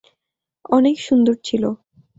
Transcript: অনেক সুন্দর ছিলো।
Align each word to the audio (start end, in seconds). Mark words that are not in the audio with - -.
অনেক 0.69 0.95
সুন্দর 1.01 1.35
ছিলো। 1.43 1.69